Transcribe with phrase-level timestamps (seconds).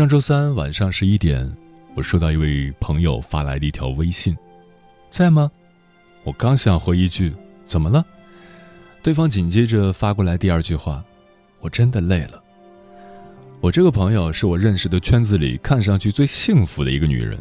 [0.00, 1.46] 上周三晚上十一点，
[1.94, 4.34] 我收到一位朋友发来的一条微信
[5.10, 5.50] ：“在吗？”
[6.24, 7.34] 我刚想回一句
[7.66, 8.02] “怎么了”，
[9.04, 11.04] 对方紧接着发过来第二句话
[11.60, 12.42] ：“我真的累了。”
[13.60, 17.38] 我这个朋友是我认识的圈子里看上去最幸福的一个女人，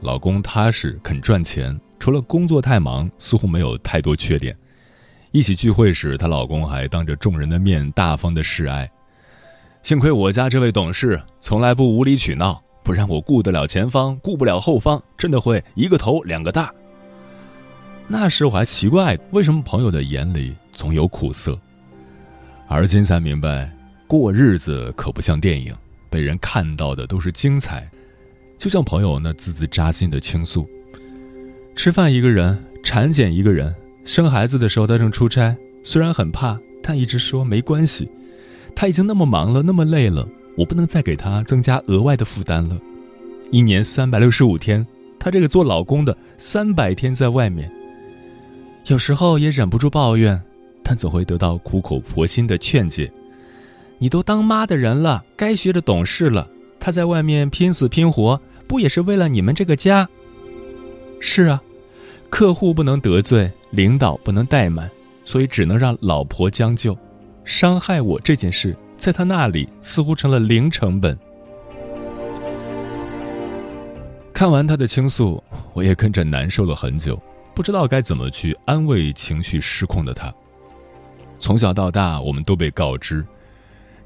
[0.00, 4.56] 老公踏实肯赚钱，除了工作太忙，似乎没有太多缺点。
[5.30, 8.90] 一起聚会时，她老公还当着众人的面大方的示爱。
[9.82, 16.72] 幸亏我家这位董事从来不无理取闹，不然我顾得了前方，顾不了后方，真的会一个头两个大。
[18.06, 21.58] 那时我还奇怪，为什么朋友的眼里总有苦涩，
[22.68, 23.70] 而今才明白，
[24.06, 25.74] 过日子可不像电影，
[26.10, 27.88] 被人看到的都是精彩。
[28.58, 30.68] 就像朋友那字字扎心的倾诉：
[31.74, 38.10] 吃饭一个人，产检一个人，生孩子的时候他正出差，虽然很怕，但一直说没关系。
[38.74, 40.26] 他已经那么忙了，那么累了，
[40.56, 42.78] 我不能再给他增加额外的负担了。
[43.50, 44.86] 一年三百六十五天，
[45.18, 47.70] 他这个做老公的三百天在外面，
[48.86, 50.40] 有时候也忍不住抱怨，
[50.82, 53.10] 但总会得到苦口婆心的劝解
[53.98, 56.48] ：“你都当妈的人了，该学着懂事了。
[56.78, 60.08] 他在外面拼死拼活，不也是为了你们这个家？”
[61.20, 61.60] 是啊，
[62.30, 64.90] 客户不能得罪，领导不能怠慢，
[65.24, 66.96] 所以只能让老婆将就。
[67.50, 71.18] 伤害我这件事，在他那里似乎成了零成本。
[74.32, 77.20] 看完他的倾诉，我也跟着难受了很久，
[77.52, 80.32] 不知道该怎么去安慰情绪失控的他。
[81.40, 83.26] 从小到大，我们都被告知，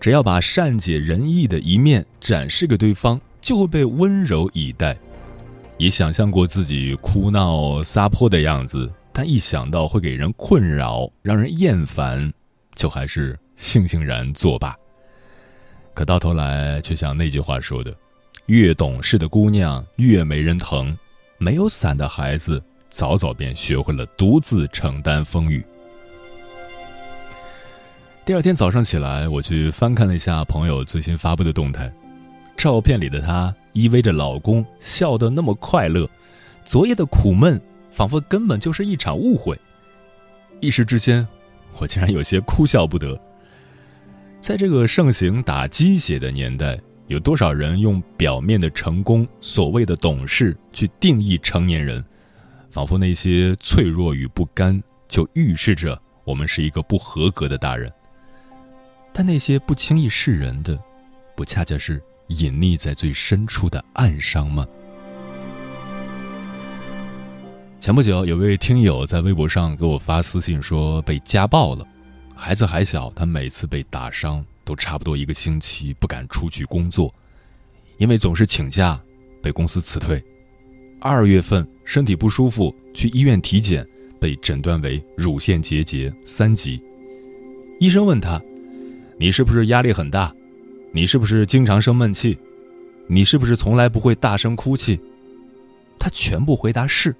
[0.01, 4.97] 只要把善解人意的一面展示给对方，就会被温柔以待。
[5.77, 12.33] 也想象过自己哭闹撒泼的样子，但一想到会给人困扰，让人厌烦。
[12.75, 14.77] 就还是悻悻然作罢。
[15.93, 17.97] 可到头来，却像那句话说的
[18.47, 20.99] ：“越懂事的姑娘越没人疼，
[21.39, 25.65] 没有伞的孩子早早便学会了独自承担风雨。”
[28.27, 31.93] 第二天早上起来，我去翻看了一下朋友最新发布的动态，
[32.57, 36.11] 照片里的她依偎着老公，笑得那么快乐，
[36.65, 37.61] 昨夜的苦闷
[37.93, 39.57] 仿佛根本就是一场误会。
[40.59, 41.25] 一时之间。
[41.79, 43.21] 我竟然有些哭笑不得。
[44.41, 52.05] 在这个盛行打鸡血的年代，有多少人用表面的成功、所谓的懂事去定义成年人？
[52.71, 57.91] 仿佛那些脆弱与不甘，就预示着我们是一个不合格的大人。
[59.13, 60.79] 但那些不轻易示人的，
[61.37, 64.67] 不恰恰是隐匿在最深处的暗伤吗？
[67.85, 71.87] 前不久，有位听友在微博上给我发私信说被家暴了，
[72.35, 77.15] 孩子还小，他每次被打伤都差不多一个星期不敢出去工作，
[77.99, 78.99] 因为总是请假
[79.43, 80.25] 被公司辞退。
[80.99, 83.87] 二月份身体不舒服去医院体检，
[84.19, 86.83] 被诊断为乳腺结节三级。
[87.81, 88.41] 医生问他
[89.21, 90.35] ：“你是不是压力很大？
[90.91, 92.39] 你是不是经常生闷气？
[93.09, 94.99] 你是不是从来不会大声哭泣？”
[96.01, 97.15] 他全部回答是。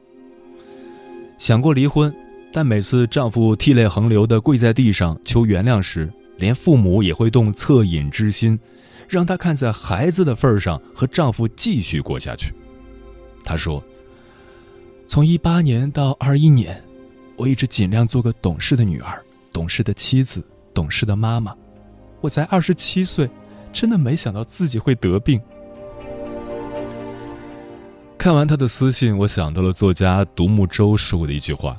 [1.37, 2.15] 想过离婚，
[2.53, 8.59] 但每次丈夫涕泪横流的跪在地上求原谅时，连父母也会动恻隐之心，
[9.09, 12.55] 让她看在孩子的份上和丈夫继续过下去。
[13.45, 13.83] 她说
[15.07, 16.83] ：“从一八年到二一年，
[17.37, 19.23] 我一直尽量做个懂事的女儿、
[19.53, 20.43] 懂事的妻子、
[20.73, 21.55] 懂事的妈妈。
[22.21, 23.29] 我才二十七岁，
[23.73, 25.41] 真的没想到自己会得病。”
[28.25, 31.79] 看完他的私信，我想到了作家独木舟说过的一句话：“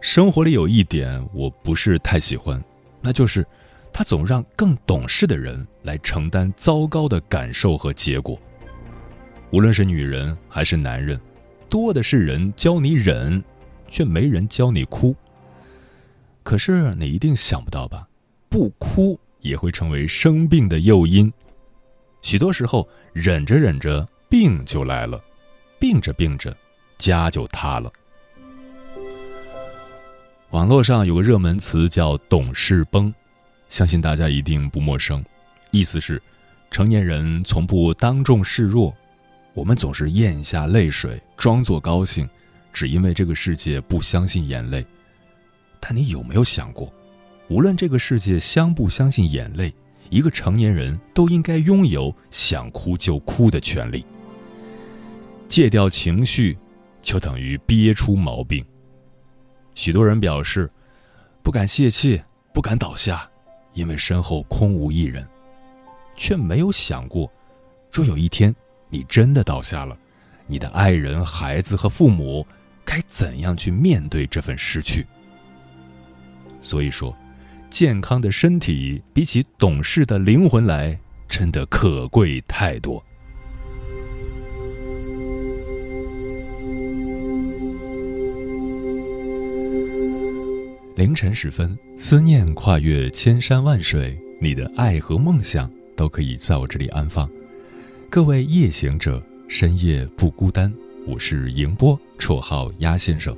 [0.00, 2.58] 生活里有一点我不是太喜欢，
[3.02, 3.46] 那就是
[3.92, 8.40] 他总让更懂事的人来承担糟糕的感受和结果。
[9.50, 11.20] 无论是女人还是男人，
[11.68, 13.44] 多的是人教你忍，
[13.86, 15.14] 却没人教你哭。
[16.42, 18.08] 可是你一定想不到吧？
[18.48, 21.30] 不哭也会成为生病的诱因。
[22.22, 25.22] 许多时候，忍着忍着，病就来了。”
[25.80, 26.54] 病着病着，
[26.98, 27.90] 家就塌了。
[30.50, 33.12] 网络上有个热门词叫“懂事崩”，
[33.70, 35.24] 相信大家一定不陌生。
[35.70, 36.22] 意思是，
[36.70, 38.94] 成年人从不当众示弱，
[39.54, 42.28] 我们总是咽下泪水，装作高兴，
[42.74, 44.84] 只因为这个世界不相信眼泪。
[45.80, 46.92] 但你有没有想过，
[47.48, 49.72] 无论这个世界相不相信眼泪，
[50.10, 54.04] 一个成年人都应该拥有想哭就哭的权利。
[55.50, 56.56] 戒掉情绪，
[57.02, 58.64] 就等于憋出毛病。
[59.74, 60.70] 许多人表示
[61.42, 62.22] 不敢泄气，
[62.54, 63.28] 不敢倒下，
[63.74, 65.26] 因为身后空无一人，
[66.14, 67.28] 却没有想过，
[67.90, 68.54] 若有一天
[68.88, 69.98] 你真的倒下了，
[70.46, 72.46] 你的爱人、孩子和父母
[72.84, 75.04] 该怎样去面对这份失去？
[76.60, 77.12] 所以说，
[77.68, 80.96] 健康的身体比起懂事的灵魂来，
[81.28, 83.04] 真的可贵太多。
[91.00, 97.26] 凌晨时分，思念跨越千山万水，你的爱和梦想都可以在我这里安放。
[98.10, 100.70] 各位夜行者，深夜不孤单。
[101.06, 103.34] 我是迎波，绰号鸭先生，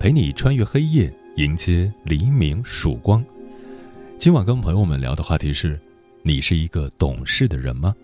[0.00, 3.24] 陪你穿越黑夜，迎接黎明曙光。
[4.18, 5.72] 今晚跟朋友们聊的话题是：
[6.22, 7.94] 你是一个懂事的人吗？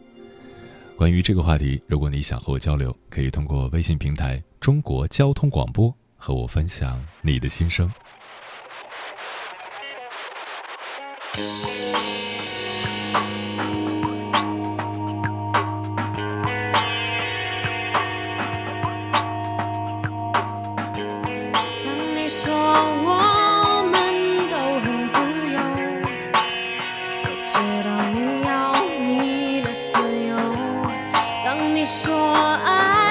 [0.97, 7.91] 关于这个话题，如果你想和我交流，可以通过微信平台“中国交通广播”和我分享你的心声。
[11.35, 11.41] 当
[22.15, 22.53] 你说
[23.03, 23.97] 我们
[24.51, 25.17] 都很自
[25.53, 25.57] 由
[27.25, 28.53] 我知道你要
[29.01, 29.93] 你的自
[30.27, 30.37] 由。
[31.47, 32.13] 当你说
[32.63, 33.02] 爱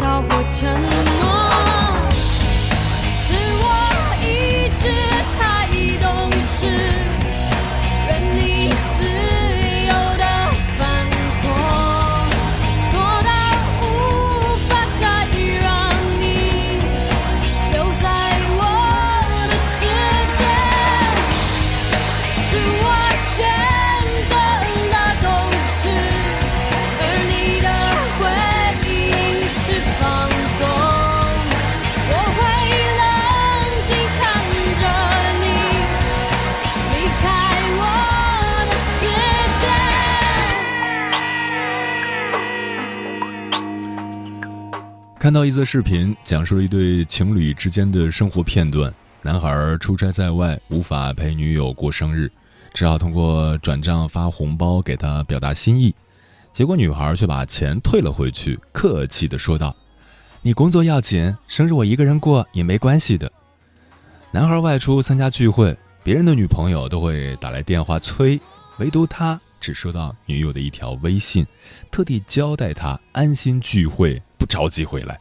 [0.00, 1.17] 看
[45.38, 48.92] 到一则视频，讲述了一对情侣之间的生活片段。
[49.22, 52.28] 男孩出差在外，无法陪女友过生日，
[52.74, 55.94] 只好通过转账发红包给她表达心意。
[56.52, 59.76] 结果女孩却把钱退了回去，客气地说道
[60.42, 63.30] ：“你工作要紧，生日我一个人过也没关系的。”
[64.34, 68.40] 男孩外出参加聚会，别人的女朋友都会打来电话催，
[68.78, 71.46] 唯独他只收到女友的一条微信，
[71.92, 74.20] 特地交代他安心聚会。
[74.36, 75.20] 不着急回来。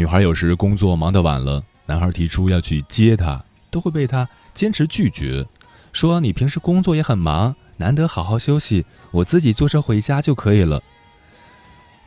[0.00, 3.38] 女孩有时工作忙得晚了，男孩提出要去接她，
[3.70, 5.46] 都会被她坚持拒绝，
[5.92, 10.82] 说你平时工作也很忙，难得好好休息，我自己坐车回家就可以了。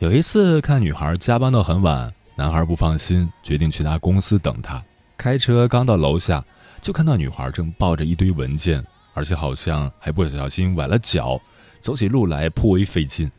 [0.00, 4.82] 有一次看女孩加班到很晚，男孩不放心，决定去她公司等她。
[5.16, 6.44] 开车刚到楼下，
[6.80, 11.40] 就看到女孩正抱着一堆文件，而且好像还不小心崴了脚，
[11.78, 13.30] 走起路来颇为费劲。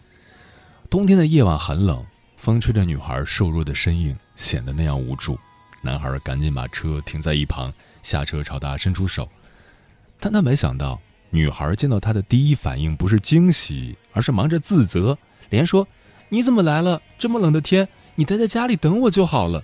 [0.89, 2.01] 冬天的夜晚很冷。
[2.38, 5.39] 风吹着女孩瘦弱的身影，显得那样无助。
[5.82, 7.74] 男孩赶紧把车停在一旁，
[8.04, 9.27] 下车朝他伸出手。
[10.20, 11.00] 但他没想到，
[11.30, 15.18] 女孩见到他的第一反应不是惊喜，而是忙着自责，
[15.50, 15.88] 连说
[16.30, 17.01] ：“你怎么来了？
[17.20, 19.63] 这么冷的天，你待在家里等我就好了。”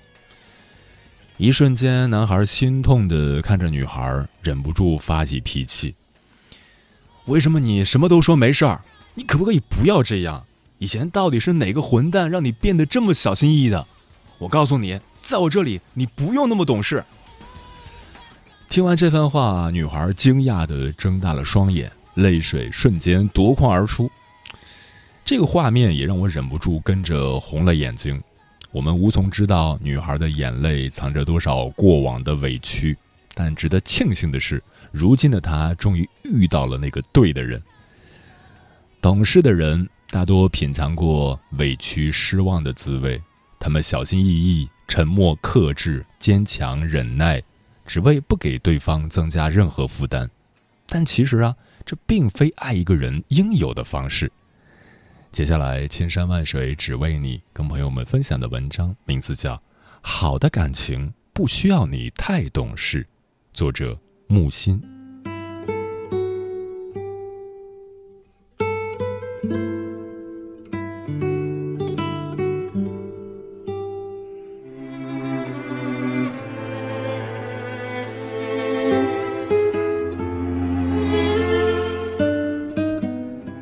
[1.38, 5.96] 一瞬间，男孩心痛的看着女孩，忍不住发起脾气
[7.26, 8.84] ：“为什么你什么都说没事儿？
[9.16, 10.46] 你可不可以不要这样？
[10.78, 13.88] 以前到底是哪个混蛋让你变得这么小心翼翼的？
[14.42, 17.06] 我告诉你。”在我这里，你不用那么懂事。
[18.68, 24.12] 听完这番话，女孩惊讶的睁大了双眼，泪水瞬间夺眶而出。
[25.24, 28.20] 这个画面也让我忍不住跟着红了眼睛。
[28.72, 32.98] 我们无从知道女孩的眼泪藏着多少过往的委屈，
[33.36, 37.62] 但值得庆幸的是，如今的她终于遇到了那个对的人。
[39.00, 43.22] 懂事的人大多品尝过委屈、失望的滋味，
[43.62, 44.70] 他们小心翼翼。
[44.88, 47.42] 沉默、克制、坚强、忍耐，
[47.86, 50.30] 只为不给对方增加任何负担。
[50.86, 54.30] 但其实啊，这并非爱一个人应有的方式。
[55.32, 59.56] 接下来，千山万水只为你，跟朋友们分享的文章名字叫
[60.02, 63.02] 《好的感情不需要你太懂事》，
[63.54, 64.91] 作者木心。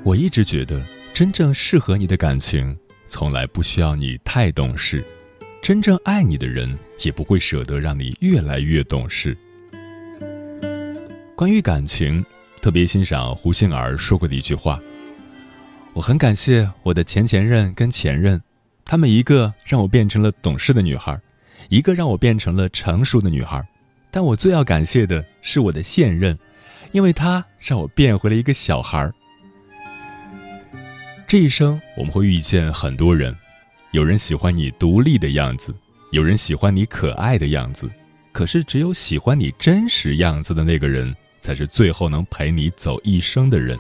[0.10, 2.76] 我一直觉得，真正适合你的感情，
[3.08, 5.04] 从来不需要你太懂事；
[5.62, 9.38] 真正爱你的人，也不会舍得让你越来越懂事。
[11.36, 12.26] 关于感情，
[12.60, 14.82] 特别欣赏胡杏儿说过的一句话
[15.94, 18.42] ：“我很感谢我的前前任跟前任，
[18.84, 21.16] 他们一个让我变成了懂事的女孩，
[21.70, 23.64] 一个让我变成了成熟的女孩，
[24.10, 26.36] 但我最要感谢的是我的现任，
[26.94, 29.08] 因为他让我变回了一个小孩。”
[31.30, 33.36] 这一生我们会遇见很多人，
[33.92, 35.72] 有人喜欢你独立的样子，
[36.12, 37.88] 有人喜欢你可爱的样子，
[38.32, 43.78] 可是只有喜欢你真实样子的那个人，才是最后能陪你走一生的人。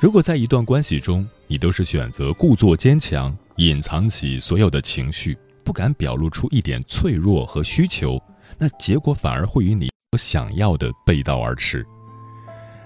[0.00, 8.22] 如果在一段关系中，你都是选择故作坚强，隐藏起所有的情绪，不敢表露出一点脆弱和需求，
[8.56, 11.84] 那结果反而会与你所想要的背道而驰。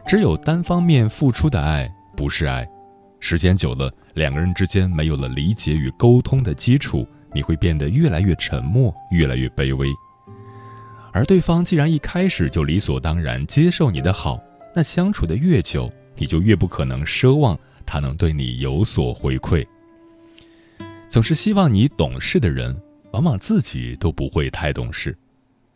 [0.06, 1.86] 只有单方面付出的爱，
[2.16, 2.66] 不是爱。
[3.26, 9.88] 时间久了，两个人之间没有了理解与沟通的基础，你会变得越来越沉默，越来越卑微。
[11.11, 14.38] 而对方既然一开始就理所当然接受你的好，
[14.76, 19.66] 那相处的越久，你就越不可能奢望他能对你有所回馈。
[21.09, 22.78] 总是希望你懂事的人，
[23.12, 25.16] 往往自己都不会太懂事。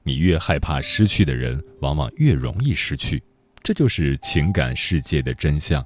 [0.03, 3.23] 你越害怕失去的人，往往越容易失去。
[3.63, 5.83] 这就是情感世界的真相。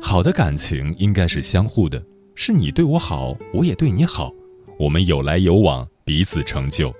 [0.00, 2.02] 好的感情应该是相互的，
[2.34, 4.32] 是你对我好，我也对你好，
[4.78, 6.92] 我们有来有往，彼此成就，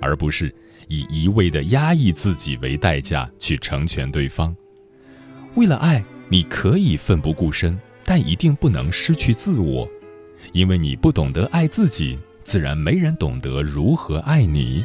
[0.00, 0.52] 而不是
[0.88, 4.54] 以一味的压抑自己为代价去成全对方。
[5.54, 9.88] 为了爱，你可以奋不顾身，但一定不能失去自我，
[10.52, 14.84] 因为你不懂得爱自己，自然没人懂得如何爱你。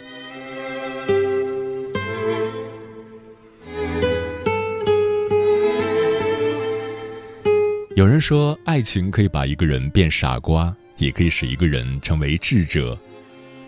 [8.01, 12.97] 有人说，爱情可以把一个人变傻瓜，也可以使一个人成为智者。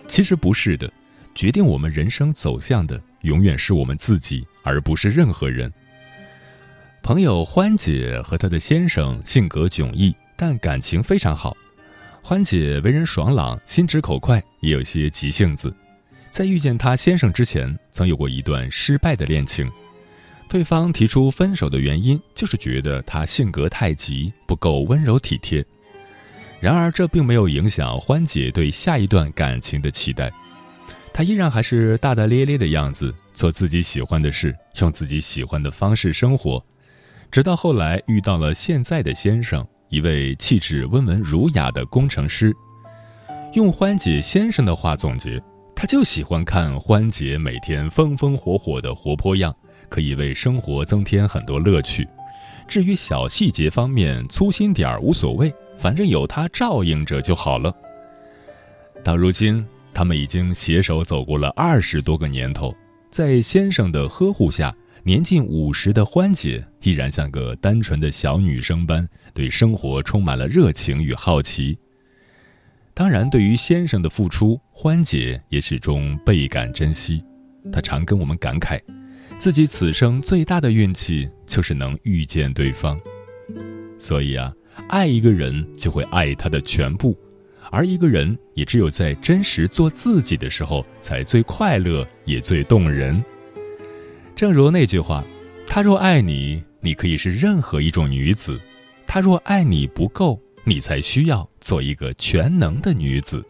[0.08, 0.92] 其实不是的，
[1.36, 5.72] 决定我们人生走向的永远是我们自己，而不是任何人。
[7.00, 11.56] 朋友欢姐和她的先生性格迥异，但感情非常好。
[12.20, 15.72] 欢姐为人爽朗，心直口快，也有些急性子。
[16.30, 19.70] 在遇见她先生之前，曾有过一段失败的恋情。
[20.54, 25.66] 对方提出分手的原因，就是觉得他性格太急，不够温柔体贴。
[26.60, 30.32] 然而，这并没有影响欢姐对下一段感情的期待。
[31.12, 36.64] 她依然还是大大咧咧的样子，做自己喜欢的事，用自己喜欢的方式生活。
[37.32, 42.54] 直到后来遇到了现在的先生，一位气质温文儒雅的工程师。
[43.54, 45.42] 用欢姐先生的话总结，
[45.74, 49.52] 他就喜欢看欢姐每天风风火火的活泼样。
[49.88, 52.06] 可以为生活增添很多乐趣。
[52.66, 57.74] 至于小细节方面，粗心点儿无所谓，反正有他照应着就好了。
[59.02, 62.74] 到如今，他们已经携手走过了二十多个年头，
[63.10, 71.78] 在先生的呵护下，年近五十的欢姐依然像个单纯的小女生般，对生活充满了热情与好奇。
[72.94, 77.22] 当然，对于先生的付出，欢姐也始终倍感珍惜。
[77.70, 78.80] 她常跟我们感慨，
[79.38, 82.98] 自己此生最大的运气就是能遇见对方。
[83.98, 84.52] 所以啊，
[84.88, 87.16] 爱一个人就会爱他的全部，
[87.70, 93.22] 而一个人也只有在真实做自己的时候，才最快乐，也最动人。
[94.34, 95.24] 正如那句话
[95.66, 98.58] ：“他若爱你，你可以是任何一种女子；
[99.06, 103.46] 他若爱你不够。”你才需要做一个全能的女子。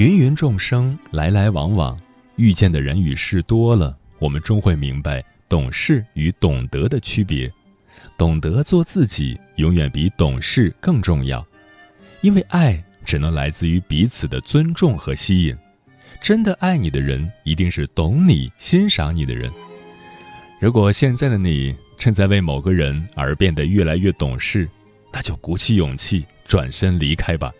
[0.00, 1.94] 芸芸众生来来往往，
[2.36, 7.52] 遇见的人与事多了，我们终会明白懂事与懂得的区别。
[8.16, 11.46] 懂得做自己，永远比懂事更重要，
[12.22, 15.54] 因为爱只能来自于彼此的尊重和吸引。
[16.22, 19.52] 真的爱你的人，一定是懂你、欣赏你的人。
[20.62, 24.66] 如果现在的你正在为某个人而变得越来越懂事，
[25.12, 27.52] 那就鼓起勇气转身离开吧。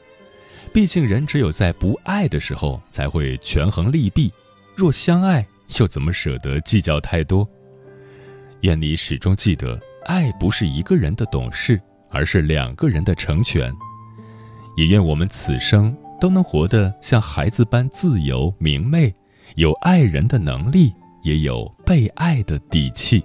[0.72, 4.32] 毕竟，人只有在不爱的时候才会权衡利弊。
[4.74, 5.46] 若相爱，
[5.78, 7.48] 又怎么舍得计较太多？
[8.62, 13.72] 愿你始终记得，爱不是一个人的懂事，而是两个人的成全。
[14.76, 15.96] 也愿我们此生。
[16.20, 19.10] 都能活得像孩子般自由明媚，
[19.54, 23.24] 有爱人的能力，也有被爱的底气。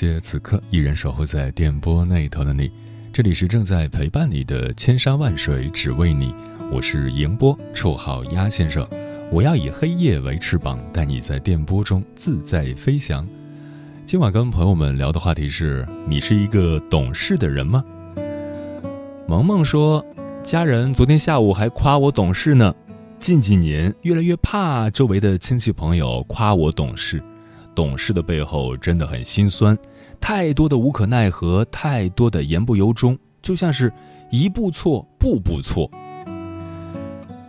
[0.00, 2.70] 谢此刻依然守候在电波那头的你。
[3.12, 6.32] 这里是正在陪伴你的千山万水只为你，
[6.70, 8.86] 我是迎波，绰号鸭先生。
[9.32, 13.26] 我要以黑夜为翅膀，带你在电波中自在飞翔。
[14.06, 17.84] 今晚跟朋友们聊的话题是：你是一个懂事的人吗？
[19.26, 20.06] 萌萌说，
[20.44, 22.72] 家人昨天下午还夸我懂事呢。
[23.18, 27.20] 近几年越来越怕周围的亲戚朋友夸我懂事，
[27.78, 29.78] 懂事的背后真的很心酸。
[30.20, 33.92] 太多的无可奈何，太多的言不由衷，就像是
[34.32, 35.88] 一步错，步步错。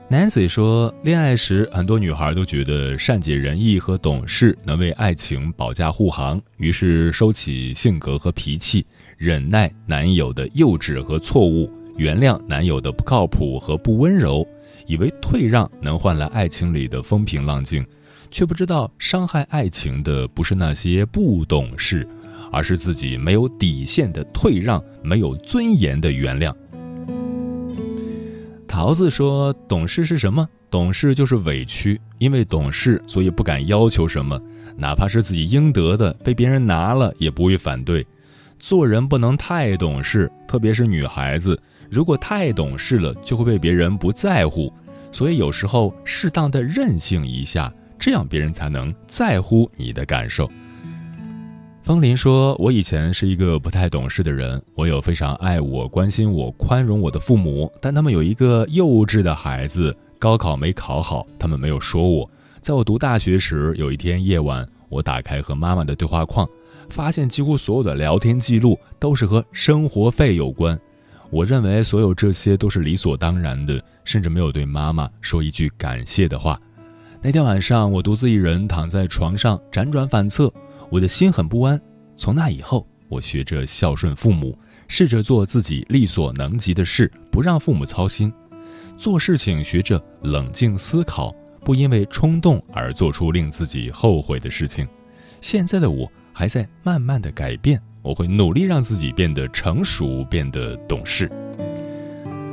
[0.07, 8.85] Nancy 说，恋爱时很多女孩都觉得善解人意和懂事能为爱情保驾护航，于是收起性格和脾气，
[9.17, 14.47] 忍耐男友的幼稚和错误，原谅男友的不靠谱和不温柔，
[14.85, 17.83] 以为退让能换来爱情里的风平浪静，
[18.31, 22.07] 却不知道伤害爱情的不是那些不懂事。
[22.51, 26.51] 而是自己没有底线的退让，没有尊严的原谅。
[28.67, 30.49] 桃子说：“懂事是什么？
[30.67, 34.41] 懂事就是委屈，因为懂事，所以不敢要求什么，
[34.75, 38.03] 哪怕是自己应得的，被别人拿了也不会反对。
[38.57, 41.55] 做人不能太懂事，特别是女孩子，
[41.87, 44.73] 如果太懂事了，就会被别人不在乎。
[45.11, 50.49] 所以有时候适当的任性一下，这样别人才能在乎你的感受。”
[51.81, 62.29] 方林说：“我以前是一个不太懂事的人，我有非常爱我、关心我、宽容我的父母，但他们有一个幼稚的孩子，高考没考好，他们没有说我。
[62.61, 66.47] 在我读大学时，有一天夜晚，我打开和妈妈的对话框，
[66.89, 70.79] 发现几乎所有的聊天记录都是和生活费有关。
[71.31, 76.59] 我认为所有这些都是理所当然的，甚至没有对妈妈说一句感谢的话。
[77.21, 80.51] 那天晚上，我独自一人躺在床上，辗转反侧。”
[80.89, 81.79] 我的心很不安。
[82.15, 88.31] 从那以后，我学着孝顺父母，试着做自己力所能及的事，不让父母操心。
[88.97, 94.87] 做事情学着冷静思考，不因为冲动而做出令自己后悔的事情。
[95.41, 101.29] 现在的我还在慢慢的改变，我会努力让自己变得成熟，变得懂事。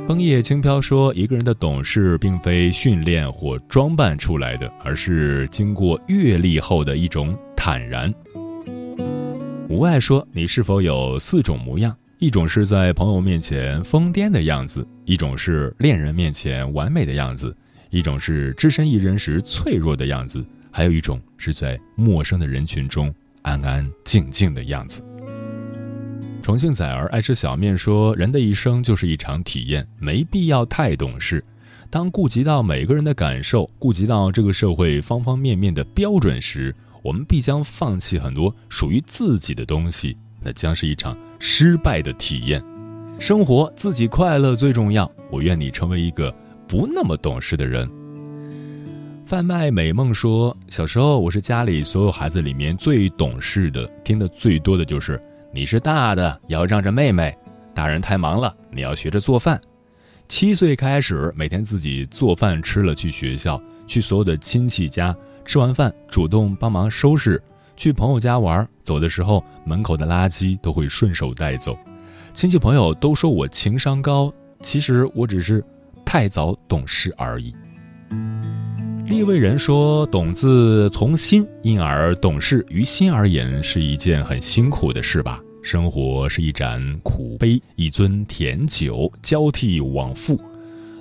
[0.07, 8.11] 枫叶轻飘说：“一个人的懂事，并非训练或装扮出来的，而是经过阅历后的一种坦然。”
[9.67, 11.93] 无爱说：“你是否有四种模样？
[12.19, 17.53] 一种是在朋友面前疯癫的样子，一种是恋人面前完美的样子，
[17.89, 20.41] 一种是只身一人时脆弱的样子，
[20.71, 25.03] 还有一种是在陌生的人群中安安静静的样子。
[26.47, 31.43] 重庆崽儿爱吃小面说：“人的一生就是一场体验，没必要太懂事。
[31.89, 42.63] 当顾及到每个人的感受，顾及到这个社会方方面面的标准时，我们必将放弃很多属于自己的东西，那将是一场失败的体验。
[43.19, 45.11] 生活自己快乐最重要。
[45.29, 46.33] 我愿你成为一个
[46.65, 47.85] 不那么懂事的人。”
[49.27, 57.35] 贩卖美梦说：“小时候我是家里所有孩子里面最懂事的，听的最多的就是你是大的要让着妹妹，
[57.73, 59.59] 大人太忙了，你要学着做饭。
[60.27, 67.41] 七岁开始每天自己做饭吃了去学校，去所有的亲戚家吃完饭主动帮忙收拾，
[67.77, 71.77] 去朋友家玩，走的时候门口的垃圾都会顺手带走。
[72.33, 74.31] 亲戚朋友都说我情商高，
[74.61, 75.63] 其实我只是
[76.05, 77.55] 太早懂事而已。”
[79.07, 85.41] 立位人说：“懂字从心，因而懂事于心而言是一件很辛苦的事吧？
[85.63, 90.37] 生活是一盏苦杯，一樽甜酒，交替往复。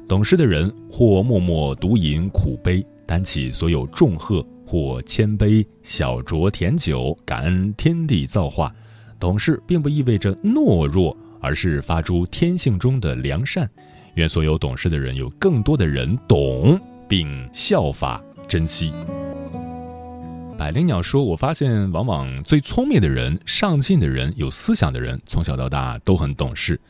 [0.06, 8.72] 懂事的人或默默独饮苦杯，担起所有重荷；或谦卑小酌甜酒，感恩天地造化。
[9.18, 13.68] 懂事并不意味着懦弱，而是发出天性中的良善。
[14.14, 18.92] 愿所有懂事的人有更多的人懂。”并效法珍惜。
[20.58, 26.80] 百灵鸟说：“我发现，往往最聪明的人、上进的人、有思想的人，从小到大都很懂事。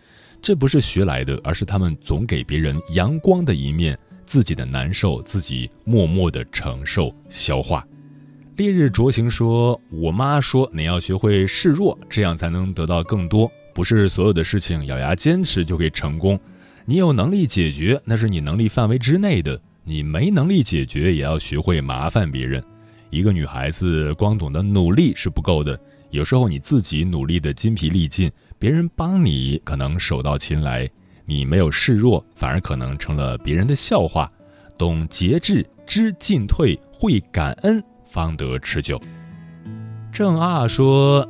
[0.40, 7.85] 这不是学来的，而是他们总给别人阳光的一面，自己的难受自己默默的承受、消化。”
[8.57, 13.50] 烈日灼行说：“我妈说，你要学会示弱，这样才能得到更多。
[13.74, 16.38] 不是所有的事情咬牙坚持就可以成功。
[16.85, 22.62] 你有能力解决，那是你能力范围之内的。”你没能力解决，也要学会麻烦别人。
[23.09, 25.79] 一个女孩子光懂得努力是不够的，
[26.11, 30.90] 有时候你自己努力的筋疲力尽，别人帮你可能手到擒来，
[31.25, 34.31] 你没有示弱，反而可能成了别人的笑话。
[34.77, 39.01] 懂节制，知进退，会感恩，方得持久。
[40.12, 41.27] 郑二说：“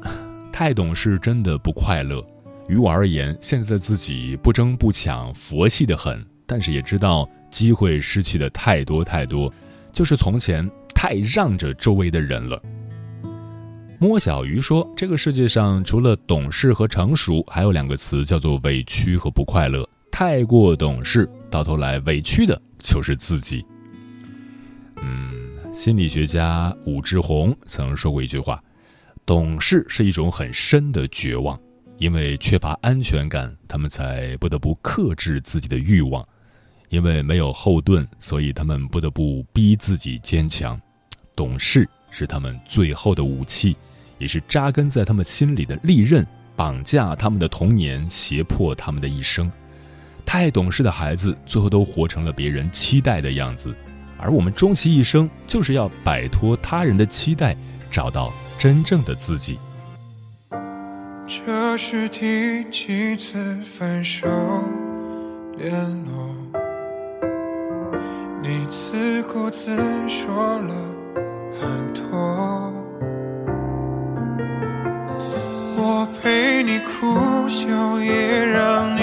[0.51, 2.27] 太懂事真的不快乐。
[2.69, 9.53] 于我而言，现在的自己不争不抢，佛系的很，但是也知道。”机会失去的太多太多，
[9.93, 12.61] 就是从前太让着周围的人了。
[13.99, 19.89] 摸小鱼说：“这个世界上除了懂事和成熟，还有两个词叫做委屈和不快乐。
[20.11, 23.65] 太过懂事，到头来委屈的就是自己。”
[25.01, 25.33] 嗯，
[25.73, 28.63] 心理学家武志红曾说过一句话
[29.25, 31.59] ：“懂事是一种很深的绝望，
[31.97, 36.23] 因为缺乏安全感，他们才不得不克制自己的欲望。”
[36.89, 40.81] 因为没有后盾，所以他们不得不逼自己坚强。
[41.35, 43.77] 懂事是他们最后的武器，
[44.19, 49.51] 也是扎根在他们心里的利刃，绑架他们的童年，胁迫他们的一生。
[50.25, 53.77] 太懂事的孩子，最后都活成了别人期待的样子。
[54.19, 57.55] 而我们终其一生，就是要摆脱他人的期待，
[57.91, 59.59] 找到真正的自己。
[61.27, 64.27] 这是第几次分手
[65.59, 65.73] 联
[66.05, 66.46] 络？
[68.49, 69.75] 你自顾自
[70.09, 70.73] 说了
[71.61, 72.73] 很多，
[75.77, 77.67] 我陪你哭笑，
[77.99, 79.03] 也让你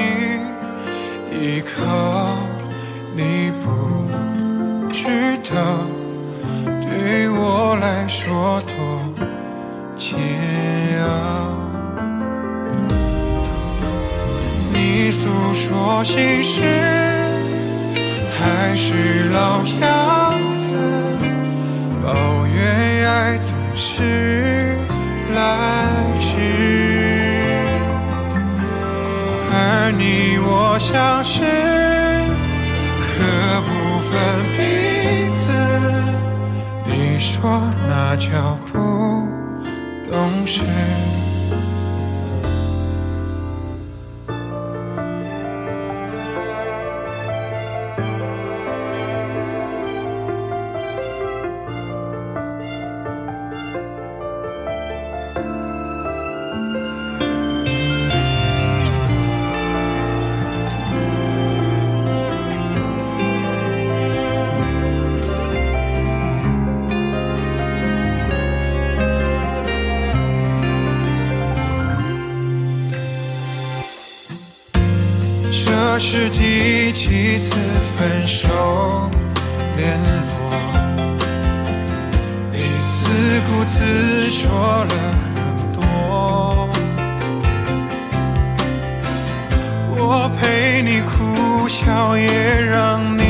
[1.30, 2.38] 依靠。
[3.18, 5.10] 你不知
[5.54, 5.54] 道，
[6.66, 8.74] 对我来说多
[9.98, 10.18] 煎
[11.04, 11.12] 熬。
[14.72, 17.03] 你诉说心事。
[18.44, 20.76] 还是老样子，
[22.04, 24.76] 抱怨爱总是
[25.34, 25.40] 来
[26.20, 26.28] 迟，
[29.50, 29.56] 而
[29.98, 31.40] 你我相识，
[33.00, 33.14] 可
[33.62, 33.70] 不
[34.10, 34.12] 分
[34.58, 34.60] 彼
[35.30, 35.56] 此。
[36.86, 38.74] 你说那叫不
[40.12, 40.62] 懂事。
[79.76, 80.08] 联络。
[82.52, 85.36] 你自顾自说了很
[85.74, 85.82] 多。
[89.96, 93.23] 我陪你哭笑也让你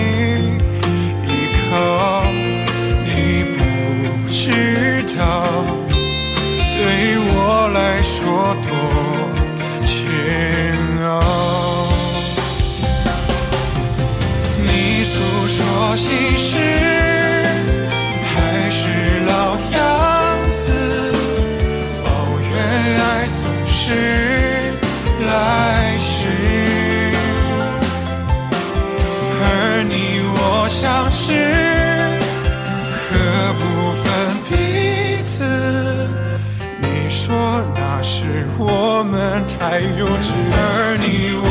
[39.34, 41.43] turn tie you to turn you.